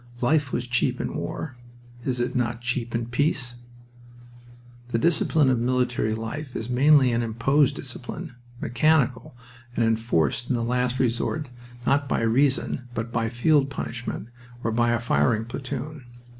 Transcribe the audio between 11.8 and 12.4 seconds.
not by